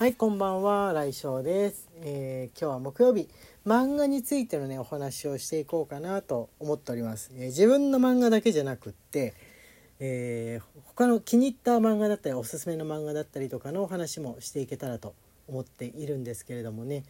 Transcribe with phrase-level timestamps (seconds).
[0.00, 3.28] はい、こんばんは、来翔です、えー今日は木曜日、
[3.66, 7.30] 漫画についてのね、お話をしていこうかなと思っております。
[7.34, 9.34] えー自分の漫画だけじゃなくって、
[9.98, 15.12] えー他の気に入った漫画だったり、おすすめの漫画だったりとかのお話もしていけたらと
[15.46, 17.04] 思っているんですけれどもね、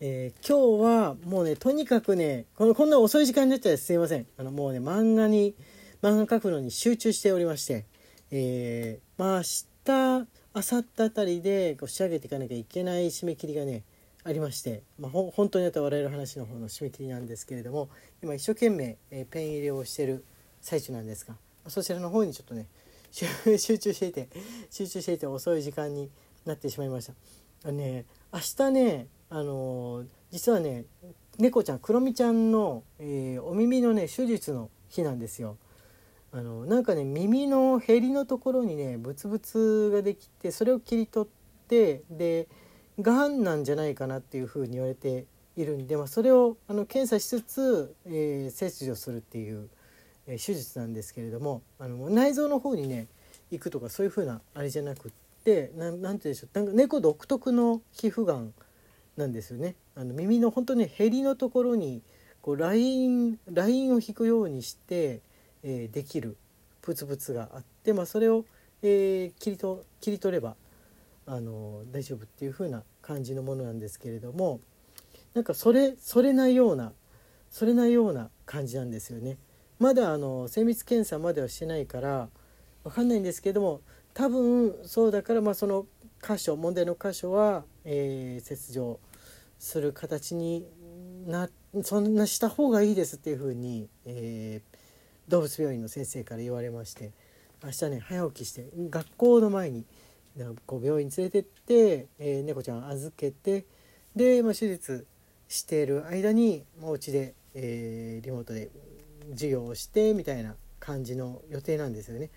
[0.00, 4.26] え今日はもうね、とにかくね、このこんな遅い時間になっちゃってすいません。
[4.36, 5.54] あの、もうね、漫画に、
[6.02, 7.84] 漫画描くのに集中しておりまして、
[8.32, 9.42] えまあ明
[9.84, 13.82] 日明後日あたりでこう仕上げていかなきゃいけない締め切りがね
[14.24, 17.90] ありまして、まあ、ほ本当にあと笑える話の方の締め切りなんですけれども
[18.22, 20.24] 今一生懸命、えーペン入れをしてる
[20.62, 21.34] 最中なんですが
[21.68, 22.68] そちらの方にちょっとね
[23.12, 24.30] 集中していて
[24.70, 26.08] 集中していて遅い時間に
[26.46, 27.12] なってしまいました。
[27.64, 30.86] あのね明日ねあのー実はね
[31.36, 35.58] 猫ちゃんクロミちゃんの、えーお耳のね手術の日なんですよ。
[36.36, 42.46] あのなんかね耳のへりのところにねブツブツができてそれを切り取ってで
[43.00, 45.24] がんなんじゃないかなっていうふうに言われて
[45.56, 49.70] いるんで、まあ、それをあの検査しつつ、えー切除するっていう、
[50.26, 53.06] えー手術なんですけれどもあの内臓の方にね
[53.50, 58.52] 行くとかそういうふうなあれじゃなくってなんなんて言うんでしょうなんか猫独特の皮膚がん
[59.16, 59.74] なんですよね。
[59.94, 62.02] あの耳の本当ねへりのところに
[62.42, 65.22] こうラインラインを引くようにして、
[65.66, 66.36] えーできる
[66.80, 68.44] ブツブツがあって、まあ、それを、
[68.82, 70.54] えー切りと切り取れば
[71.26, 74.60] あの大丈夫っていう風な感じのものなんですけれども
[75.34, 76.92] なんかそれそれなような
[77.50, 79.38] それなような感じなんですよね。
[79.78, 82.28] まだあの精密検査まではしてないから
[82.84, 83.82] わかんないんですけども
[84.14, 85.86] 多分そうだからまあその
[86.26, 88.98] 箇所問題の箇所は、えー切除
[89.58, 90.66] する形に
[91.26, 91.48] な
[91.82, 94.75] そんなした方がいいですっていうふうに、えー
[95.28, 97.12] 動物病院の先生から言われまして
[97.64, 99.84] 明日ね早起きして学校の前に
[100.66, 103.64] こう病院に連れてって、えー猫ちゃん預けて
[104.14, 105.06] で、まあ、手術
[105.48, 108.70] している間にお家で、えーリモートで
[109.30, 112.30] 授業をしてみたいな感じの予定なんですよね。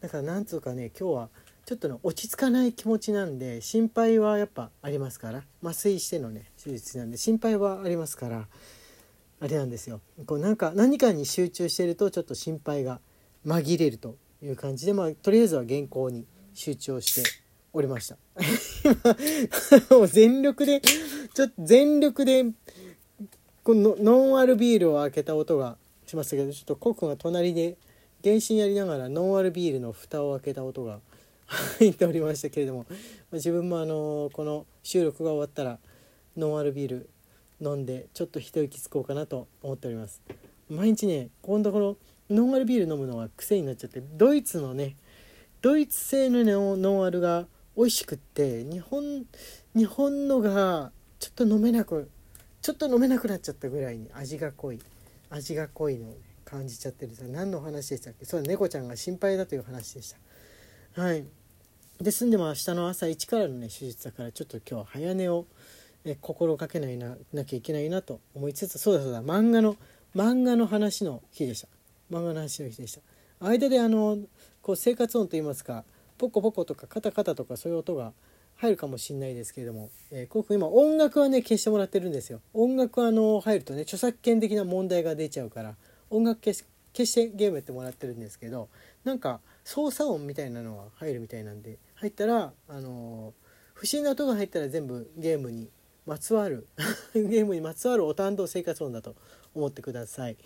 [0.00, 1.28] だからなんつうかね今日は
[1.64, 8.46] ちょっとね落ち着かない気持ちなんで心配はやっぱありますから麻酔してのね手術なんで心配はありますから
[9.40, 10.00] あれなんですよ。
[10.26, 13.00] こうなんか何かに集中してるとちょっと心配が
[13.46, 17.28] 紛れるという感じでまあとりあえずは原稿に集中をして
[17.72, 18.16] おりました。
[20.08, 22.46] 全力でちょっと全力で
[23.62, 25.76] このノンアルビールを開けた音が
[26.06, 27.76] しましたけどちょっとコックが隣で
[28.22, 31.00] 原神やりながらノンアルビールの蓋を開けた音が
[31.78, 32.86] 入っておりましたけれども
[33.32, 35.78] 自分もあのこの収録が終わったら
[36.36, 37.08] ノンアルビール
[37.60, 40.20] 飲んでちょっと一息つこうかなと思っております。
[40.68, 41.96] 毎日ね今度この
[42.28, 44.96] ノンアルビール飲むのは癖になっちゃってドイツのね
[45.62, 47.46] ドイツ製のねノンアルが
[47.76, 49.26] 美味しくって日本
[49.74, 52.10] 日本のがちょっと飲めなく
[52.62, 54.80] ちょっと飲めなくなっちゃったぐらいに味が濃い
[55.30, 58.24] 味が濃いのを、感じちゃってるさ何の話でしたっけ？
[58.24, 60.14] そう猫ちゃんが心配だという話でし
[60.94, 61.02] た。
[61.02, 61.24] はい。
[62.00, 65.46] ですんでも明日の朝一からのね手術だからちょっと今日は早寝を
[66.06, 69.76] え心がけないななきゃいけないなと思いつつそうだそうだ漫画の
[70.14, 71.68] 漫画の話の日でした。
[72.10, 73.00] 漫画の話の日でした。
[73.40, 74.18] 間であの
[74.62, 75.84] こう生活音といいますか
[76.16, 78.12] ポコポコとかカタカタとかそういう音が
[78.56, 82.40] 入るかもしれないですけれども、えー、コウ君今音楽はね消してもらってるんですよ。
[82.54, 85.74] 音楽はあの入るとね著作権的な問題が出ちゃうから
[86.08, 88.68] 音楽消し消してゲームやってもらってるんですけど
[89.04, 93.46] なんか操作音みたいなのが入るみたいなんで入ったらあのー
[93.76, 95.68] 不審な音が入ったら全部ゲームに
[96.06, 96.66] まつわる
[97.14, 99.16] ゲームにまつわるお担当生活音だと
[99.54, 100.36] 思ってください。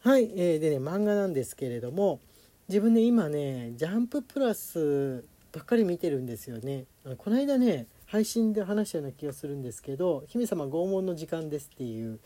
[0.00, 2.20] はい、えーでね漫画なんですけれども
[2.68, 6.86] 自分ね今ね「ジャンププラス」ばっかり見てるんですよね。
[7.04, 12.18] あのこの間ね配信で話したような気がするんですけど「姫様拷問の時間です」っていう、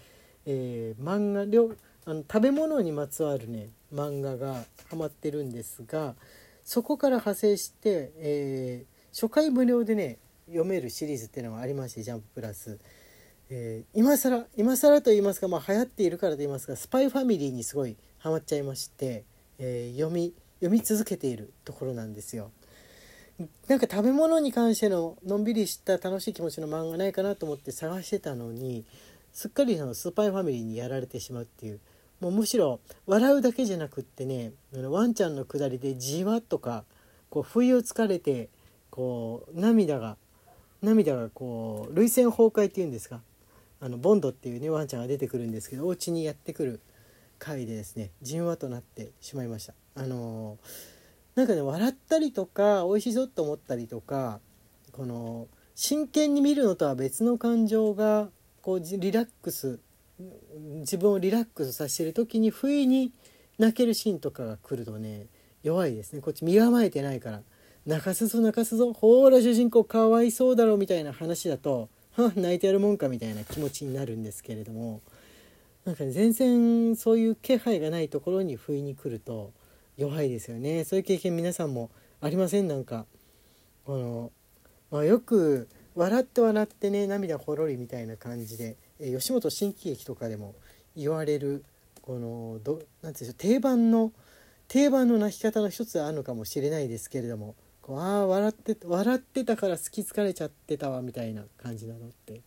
[0.47, 1.75] えー漫画両
[2.05, 6.17] あの食べ物にまつわるね漫画がハマってるんですが
[6.65, 10.19] そこから派生して、えー初回無料でね
[10.51, 12.79] 読めるシリーズっていうのがありまして「ジャンププラス」
[13.51, 19.25] えー今更今更と言いますか、まあ、流行っているからと言いますか「スパイファミリー」にすごいハマっちゃいまして、
[19.59, 22.51] えー読み読み続けているところなんですよ。
[23.69, 28.85] なんか食べ物に関してののんびりした楽しい気持ちの漫画ないかなと思って探してたのに
[29.33, 31.81] すっかりあのスパイファミリーにやられてしまうっていう
[32.21, 36.85] もうむしろ笑うだけじゃなくってねあのワンちゃんのくだりでじわっとか
[37.31, 38.51] こう不意をつかれて
[38.91, 40.19] こう涙が
[40.83, 43.21] 涙がこう涙腺崩壊っていうんですか？
[43.81, 46.81] あのボンドっていうねワンちゃんが出てくるんですけどお家にやってくる
[47.39, 49.75] 回でですねじんわとなってしまいました。
[49.95, 50.59] あの
[51.35, 54.41] なんかね笑ったりとか美味しそうと思ったりとか
[54.93, 58.29] この真剣に見るのとは別の感情が
[58.61, 59.81] こうリラックス
[60.81, 63.13] 自分をリラックスさせてる時に不意に
[63.59, 65.27] 泣けるシーンとかが来るとね
[65.63, 66.21] 弱いですね。
[66.21, 67.43] こっち身構えてないから。
[67.87, 68.93] 泣かすぞ泣かすぞ。
[68.93, 75.01] ほら主人公かわいそうだろみたいな話だとは泣いてやるもんかみたいな気持ちになるんですけれども。
[75.87, 79.51] なんか、ね、全然そういう気配がないところに不意に来ると
[79.97, 80.85] 弱いですよね。
[80.85, 81.91] そういう経験皆さんも
[82.21, 82.69] ありません？
[82.69, 83.07] なんか
[83.87, 84.31] この、
[84.91, 90.55] まあ、よく笑って笑ってね涙ほろりみたいな感じで、え吉本新喜劇とかでも
[90.95, 91.65] 言われる
[92.03, 94.13] このどなんていうんでしょう定番の
[94.69, 97.55] 定番の泣き方の一つあるのかもしれないですけれども。
[97.91, 102.41] こうああ笑って笑ってたから好き疲れちゃってたわみたいな感じなのって。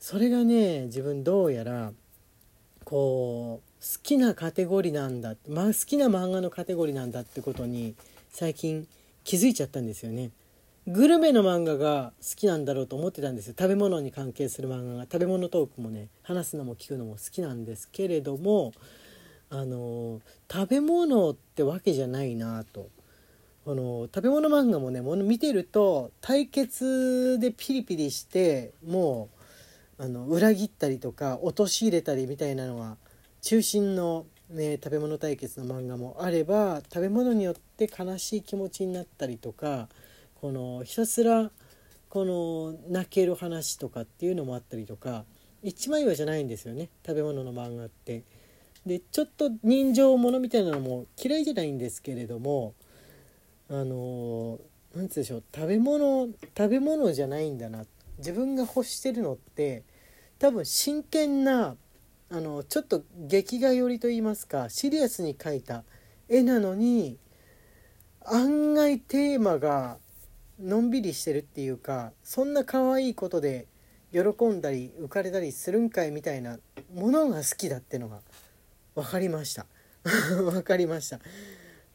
[0.00, 1.92] それがね自分どうやら
[2.84, 7.94] こう好きなカテゴリーなんだ、まあ、好きな漫画のカテゴリーなんだってことに
[8.30, 8.88] 最近
[9.22, 10.30] 気づいちゃったんですよね。
[10.88, 13.54] グルメの漫画が好きなんだろうと思ってたんですよ。
[13.56, 15.02] 食べ物に関係する漫画が。
[15.02, 18.72] 食べ物トークもね話すのも聞くのも好きなんですけれども
[19.50, 20.20] あの
[20.50, 22.88] 食べ物ってわけじゃないなと。
[23.68, 29.28] この食べ物漫画もねもの見てると対決でピリピリしても
[29.98, 32.96] うあの裏切ったりとか陥れたりみたいなのが
[33.42, 39.90] 中心の、ね、食べ物対決の漫画もあれば食べ物によって悲しい気持ちになったりとか
[40.40, 41.50] このひたすら
[42.08, 45.24] この泣ける話とかっていうのもあったりとか
[45.62, 48.22] 一枚岩じゃないんですよね食べ物の漫画って。
[48.86, 52.72] でちょっと人情ものみたいなのも嫌いじゃないんですけれども
[53.70, 54.62] あの何て
[54.94, 57.84] 言うんでしょう食べ物食べ物じゃないんだな
[58.18, 59.84] 自分が欲してるのって
[60.38, 61.76] 多分真剣な
[62.30, 65.84] あのちょっと劇画寄りと言いますかシリアスに描いた
[66.28, 67.18] 絵なのに
[68.24, 69.98] 案外テーマが
[70.60, 73.66] のんびりしてるっていうかそんな可愛いことで
[74.12, 76.58] 喜んだり浮かれたりするんかいみたいな
[76.94, 78.20] ものが好きだってのが
[78.94, 79.66] 分かりました。
[80.04, 81.20] 分かりました。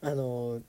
[0.02, 0.62] あの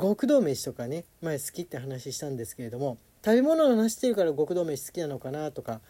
[0.00, 5.80] 極道飯とかね前好きって話したんですけれども食べ物の話してるから極道飯好きなのかなとか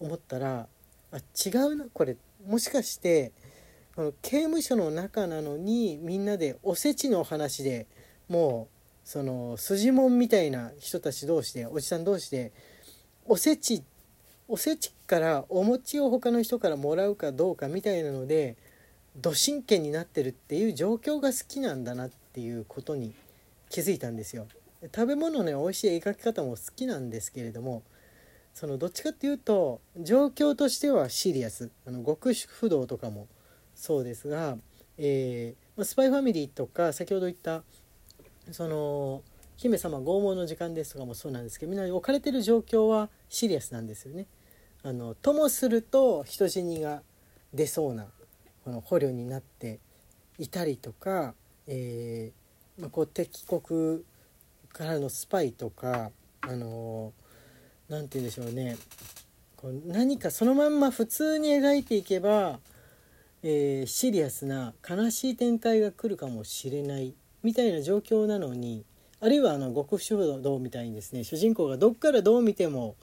[0.00, 0.66] 思ったら
[1.12, 2.16] あ違うなこれ。
[2.46, 3.32] もしかして
[3.96, 7.86] この刑務所の中なのにみんなでおせちの話で
[8.28, 8.78] もう
[9.08, 12.52] その筋もんみたいな人たち同士でおじさん同士で
[13.26, 13.82] おせち
[14.46, 18.56] おせちからお餅を他の人からもらうかどうかみたいなので
[19.16, 23.12] ど真剣になってるっていう状況が好きなんだなっていうことに
[23.68, 24.46] 気づいたんですよ。
[24.94, 27.82] 食べ物のね美味しい描き方も好きなんですけれども
[28.54, 33.26] そのどっちかっていうと状況としてはシリアスあの極主不動とかも
[33.74, 34.56] そうですが、
[34.96, 37.62] えー、スパイファミリーとか先ほど言った
[38.52, 39.22] その
[39.56, 44.26] 姫様拷問の時間ですとかもそうなんですけどみんな置かれてる状況はシリアスなんですよね。
[44.84, 47.02] あのともすると人死にが
[47.52, 48.06] 出そうな
[48.64, 49.80] この捕虜になって
[50.38, 51.34] いたりとか、
[51.66, 52.30] え
[52.78, 54.02] まあ、こう敵国
[54.72, 56.10] からのスパイとか
[56.40, 57.12] あの
[57.88, 58.76] 何て言うんでしょうね。
[59.56, 62.60] こう何かそのまんま普通に描いていけば、
[63.42, 68.84] えー、シリアスな悲しい展開が来るかもしれないみたいな状況なのに
[69.20, 72.94] あるいはあの極主道みたいにですね主人公がどっからどう見ても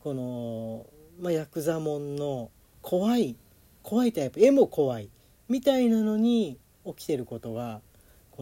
[0.00, 0.86] この、
[1.20, 2.50] まあ、ヤクザモンの
[2.80, 3.36] 怖い
[3.84, 5.08] 怖いタイプ絵も怖い
[5.48, 7.80] みたいなのに起きてることが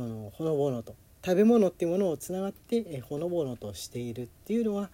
[0.00, 0.95] このほのぼのと。
[1.23, 4.88] 食べ物っていうものをつながってほのぼのとしているっていうのは、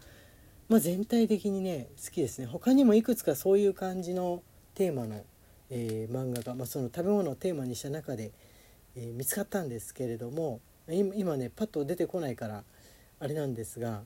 [0.69, 2.47] まあ、全体的にね好きですね。
[2.47, 4.43] 他にもいくつかそういう感じの
[4.75, 5.23] テーマの、
[5.71, 8.33] えー、漫画が、まあ、その食べ物をテーマにした中で、
[8.97, 12.65] えー、見つかったんですけれども今ねパッと出てこないから
[13.21, 14.03] あれなんですが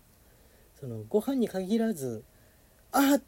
[0.78, 2.22] そのご飯に限らず
[2.92, 3.18] あ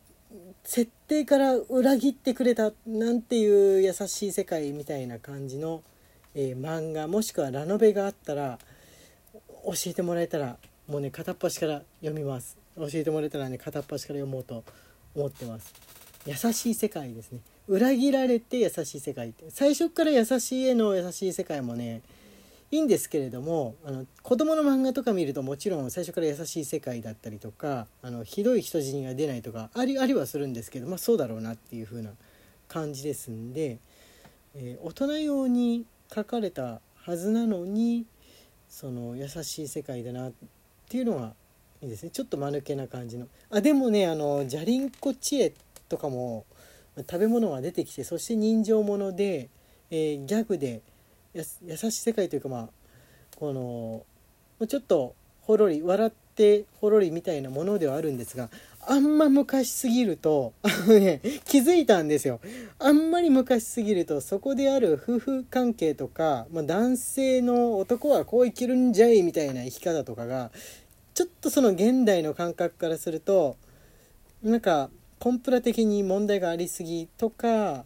[0.65, 5.83] 設定から裏切ってくれたなんていう優しい世界みたいな感じの
[6.35, 8.59] えー、漫画もしくはラノベがあったら
[9.65, 10.57] 教えてもらえたら
[10.89, 12.57] もうね片っ端から読みます。
[12.77, 14.65] 教えてもらえたらね片っ端から読もうと
[15.15, 15.73] 思ってます。
[16.27, 17.41] 優しい世界ですね。
[17.69, 22.03] 裏切られて優しい世界って最初から優しい絵の優しい世界もね
[22.73, 32.11] いいんですけれどもあの子供の漫画とか見るともちろん最初から優しい世界だったりとかあのひどい人死にが出ないとかありありはするんですけどまあそうだろうなっていう風な
[32.69, 33.79] 感じですんで、
[34.57, 35.85] えー、大人用に
[36.15, 38.07] 書かれたはずなのに
[38.69, 40.33] その優しい世界だなっ
[40.89, 41.35] ていうのが
[41.83, 42.11] いいですね。
[42.11, 43.27] ちょっと間抜けな感じの。
[43.51, 45.53] あでもねあのじゃりんこ知恵
[45.89, 46.45] とかも
[46.99, 49.49] 食べ物が出てきてそして人情もので、
[49.91, 50.83] えー、ギャグで
[51.35, 52.69] 優しい世界というかまあ
[53.37, 58.49] このちょっとほろり笑ってほろりみたいなものではあるんですが
[58.85, 60.55] あんま昔すぎると
[60.89, 62.41] ね気づいたんですよ。
[62.79, 70.51] あんまり昔すぎるとそこである夫婦関係とか、まあ、男性の男はこう生きるんじゃいみたいな生き方とかが
[71.15, 73.57] ちょっとその現代の感覚からすると
[74.43, 77.85] なんかコンプラ的に問題がありすぎとか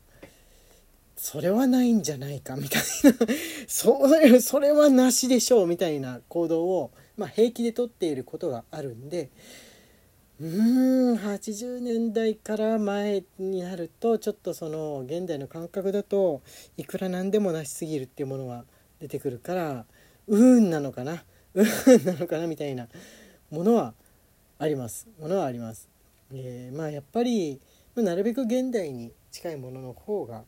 [1.16, 2.86] それはないんじゃないかみたいな
[3.68, 9.30] それそれはなしでしょうみたいな行動を、まあ、平気でとっていることがあるんで
[10.38, 16.42] うーん80年代から前になるとちょっとその現代の感覚だと
[16.76, 18.64] いくらなんでもなしすぎるっていうものが
[19.00, 19.86] 出てくるから
[20.26, 21.24] うんなのかな？
[21.54, 22.86] うんなのかなみたいな
[23.50, 23.94] ものは
[24.58, 25.08] あります。
[25.18, 25.88] ものはあります。
[26.32, 27.60] えー、まあやっぱり
[27.94, 30.44] なるべく現代に近いものの方が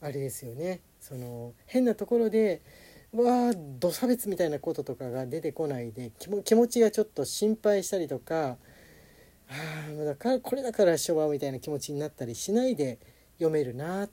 [0.00, 0.80] あれですよね。
[1.00, 2.60] その変なところで
[3.12, 8.56] わあ土差別みたいなこととかが出てこないで気持ちがちょっと心配したりとか
[9.52, 12.98] あだからこれだから昭和みたいな気持ちになったりしないで
[13.38, 14.08] 読めるな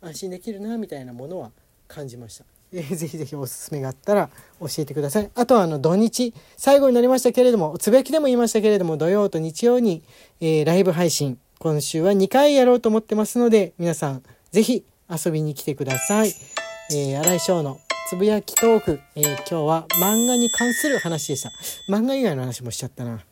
[0.00, 1.50] 安心できるなみたいなものは
[1.88, 2.44] 感じました。
[2.72, 5.30] えー、ぜひぜひおすすめがあったら教えてください。
[5.34, 10.02] あとはあの土日、最後になりましたけれども、つぶやきでも言いましたけれども、土曜と日曜に、
[10.40, 16.32] えー、ライブ配信、今週は2回やろうと思ってますので、皆さんぜひ遊びに来てください。
[16.90, 21.50] えー、新井翔のつぶやきトーク、えー、今日は漫画に関する話でした。
[21.88, 23.24] 漫画以外の話もしちゃったな。